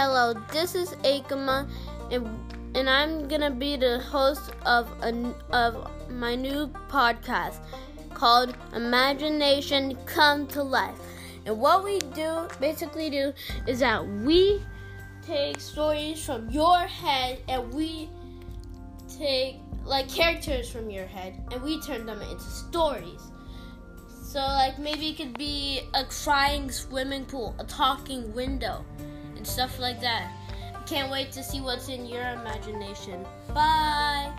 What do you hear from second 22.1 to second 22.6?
into